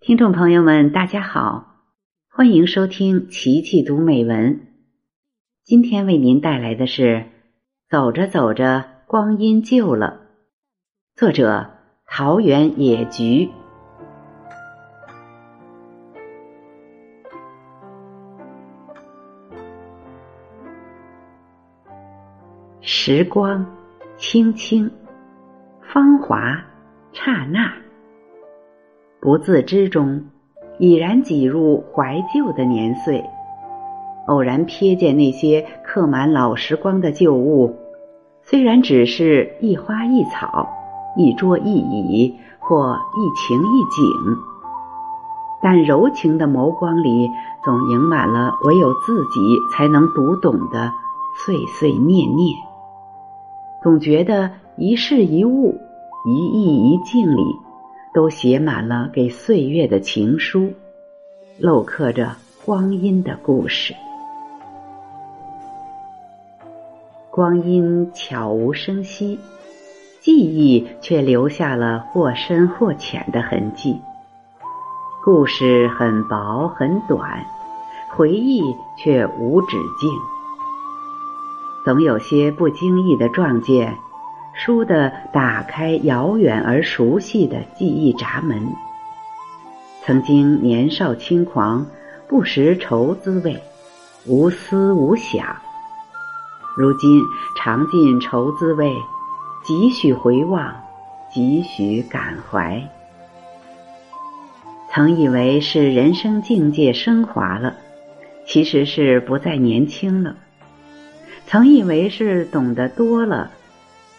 [0.00, 1.74] 听众朋友们，大家好，
[2.30, 4.54] 欢迎收听《奇奇读美文》。
[5.64, 7.02] 今天为您带来的是
[7.90, 10.20] 《走着走着，光阴旧了》，
[11.18, 11.68] 作者
[12.06, 13.50] 桃园野菊。
[22.80, 23.66] 时光
[24.16, 24.90] 轻轻，
[25.82, 26.64] 芳华
[27.12, 27.87] 刹那。
[29.20, 30.26] 不自知中，
[30.78, 33.24] 已然挤入怀旧的年岁。
[34.28, 37.74] 偶然瞥见那些刻满老时光的旧物，
[38.44, 40.68] 虽然只是一花一草、
[41.16, 44.36] 一桌一椅或一情一景，
[45.60, 47.28] 但柔情的眸光里
[47.64, 49.40] 总盈满了唯有自己
[49.72, 50.92] 才能读懂的
[51.44, 52.56] 碎碎念念。
[53.82, 55.74] 总觉得一事一物、
[56.24, 57.42] 一意一境里。
[58.18, 60.72] 都写满了给岁月的情书，
[61.60, 63.94] 镂刻着光阴的故事。
[67.30, 69.38] 光阴悄无声息，
[70.18, 74.00] 记忆却留下了或深或浅的痕迹。
[75.24, 77.46] 故事很薄很短，
[78.16, 78.60] 回忆
[78.96, 80.10] 却无止境。
[81.84, 83.96] 总有些不经意的撞见。
[84.58, 88.60] 倏地打开遥远而熟悉的记忆闸门。
[90.04, 91.86] 曾经年少轻狂，
[92.26, 93.62] 不识愁滋味，
[94.26, 95.56] 无思无想。
[96.76, 97.22] 如今
[97.56, 98.92] 尝尽愁滋味，
[99.64, 100.74] 几许回望，
[101.30, 102.82] 几许感怀。
[104.90, 107.74] 曾以为是人生境界升华了，
[108.46, 110.34] 其实是不再年轻了。
[111.46, 113.50] 曾以为是懂得多了。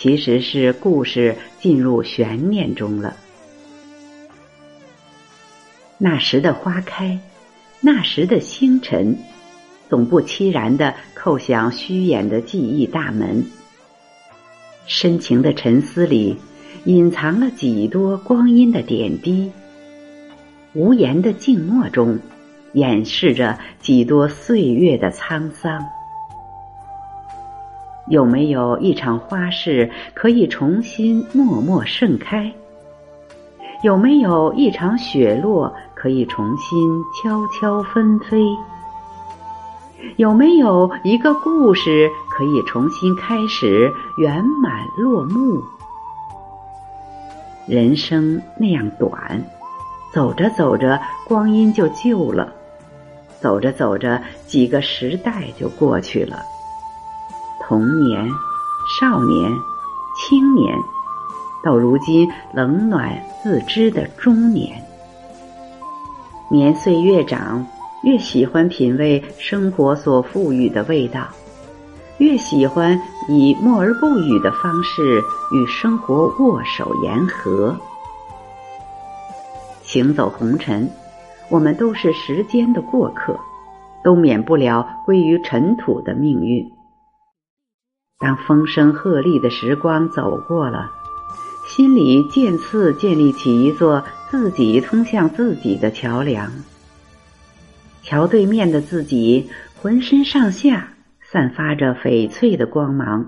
[0.00, 3.14] 其实是故事进入悬念中了。
[5.98, 7.18] 那时的花开，
[7.82, 9.18] 那时的星辰，
[9.90, 13.44] 总不期然的叩响虚掩的记忆大门。
[14.86, 16.38] 深情的沉思里，
[16.84, 19.50] 隐藏了几多光阴的点滴；
[20.72, 22.18] 无言的静默中，
[22.72, 25.99] 掩饰着几多岁月的沧桑。
[28.10, 32.52] 有没有一场花事可以重新默默盛开？
[33.84, 38.44] 有没有一场雪落可以重新悄悄纷飞？
[40.16, 43.88] 有没有一个故事可以重新开始、
[44.18, 45.62] 圆满落幕？
[47.64, 49.40] 人生那样短，
[50.12, 52.48] 走着走着，光阴就旧了；
[53.40, 56.42] 走着走着，几个时代就过去了。
[57.70, 58.28] 童年、
[58.98, 59.56] 少年、
[60.16, 60.76] 青年，
[61.62, 64.82] 到如今冷暖自知的中年，
[66.50, 67.64] 年岁越长，
[68.02, 71.28] 越喜欢品味生活所赋予的味道，
[72.18, 77.76] 越喜欢以默而不语的方式与生活握手言和。
[79.84, 80.90] 行走红尘，
[81.48, 83.38] 我们都是时间的过客，
[84.02, 86.68] 都免不了归于尘土的命运。
[88.20, 90.92] 当风声鹤唳的时光走过了，
[91.66, 96.52] 心里渐次建立起一座自己通向自己的桥梁。
[98.02, 99.48] 桥对面的自己，
[99.80, 100.86] 浑身上下
[101.22, 103.24] 散发着翡翠的光芒，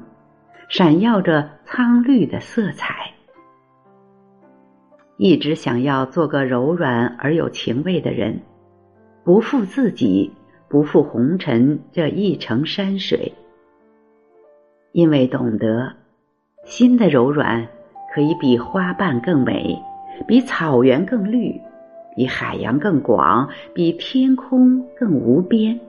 [0.68, 3.14] 闪耀着苍绿的色彩。
[5.16, 8.42] 一直想要做个柔软而有情味的人，
[9.24, 10.30] 不负自己，
[10.68, 13.32] 不负红尘这一程山水。
[14.92, 15.92] 因为懂得，
[16.64, 17.66] 心的柔软
[18.14, 19.82] 可以比花瓣更美，
[20.26, 21.58] 比草原更绿，
[22.14, 25.80] 比海洋更广，比天空更无边，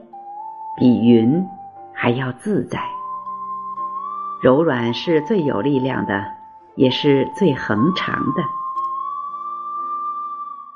[0.78, 1.44] 比云
[1.92, 2.80] 还要自在。
[4.42, 6.24] 柔软是最有力量的，
[6.74, 8.42] 也是最恒长的。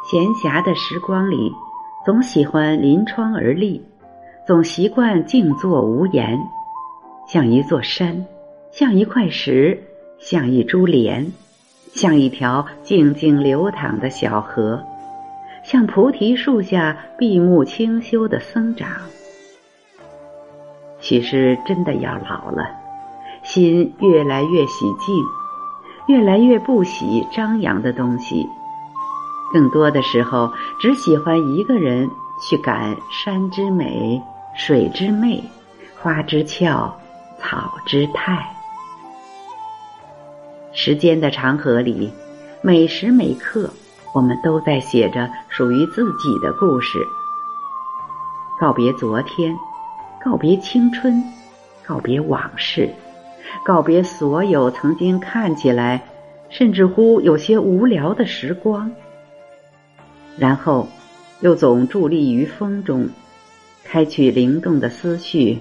[0.04, 1.52] 闲暇的时光里，
[2.04, 3.82] 总喜欢临窗而立，
[4.46, 6.38] 总习惯静坐无言。
[7.30, 8.25] 像一座山，
[8.72, 9.82] 像一块石，
[10.19, 11.30] 像一株莲，
[11.92, 14.82] 像一条静静流淌的小河，
[15.62, 18.88] 像菩提树下闭目清修的僧长。
[21.00, 22.66] 其实真的要老了，
[23.42, 25.22] 心越来越喜静，
[26.06, 28.48] 越来越不喜张扬的东西，
[29.52, 30.50] 更多的时候
[30.81, 32.08] 只喜欢一个人
[32.40, 34.19] 去感山之美，
[34.56, 35.44] 水之媚，
[36.00, 36.90] 花之俏。
[37.40, 38.55] 草之态，
[40.73, 42.12] 时间的长河里，
[42.61, 43.70] 每时每刻，
[44.12, 46.99] 我们都在写着属于自己的故事，
[48.61, 49.56] 告别昨天，
[50.23, 51.23] 告别青春，
[51.87, 52.90] 告别往事，
[53.64, 56.02] 告别所有曾经看起来
[56.50, 58.93] 甚至乎有些无聊的时光，
[60.37, 60.88] 然后
[61.41, 63.08] 又总伫立于风中，
[63.84, 65.61] 开启灵动的思绪，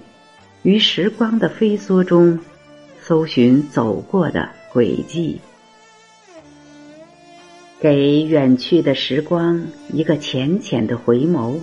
[0.68, 2.38] 于时光的飞梭中
[3.00, 5.40] 搜寻走过的轨迹。
[7.80, 11.62] 给远去的时光一个浅浅的回眸，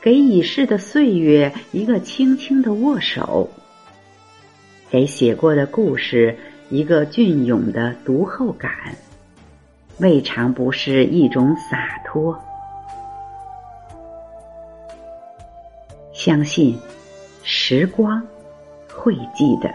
[0.00, 3.50] 给已逝的岁月一个轻轻的握手，
[4.88, 6.38] 给写过的故事
[6.70, 8.96] 一个隽永的读后感，
[9.98, 12.42] 未尝不是一种洒脱。
[16.14, 16.78] 相信
[17.48, 18.20] 时光
[18.92, 19.72] 会记得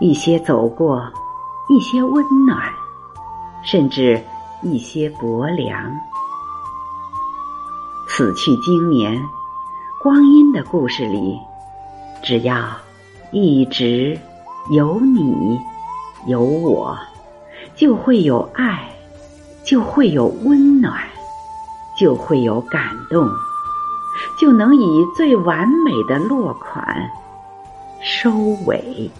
[0.00, 1.06] 一些走过，
[1.68, 2.72] 一些温暖，
[3.62, 4.20] 甚至。
[4.64, 5.92] 一些薄凉，
[8.08, 9.20] 此去经年，
[10.00, 11.36] 光阴的故事里，
[12.22, 12.68] 只要
[13.32, 14.16] 一直
[14.70, 15.60] 有你
[16.28, 16.96] 有我，
[17.74, 18.88] 就会有爱，
[19.64, 21.02] 就会有温暖，
[21.98, 23.28] 就会有感动，
[24.36, 27.10] 就能以最完美的落款
[28.00, 28.30] 收
[28.66, 29.10] 尾。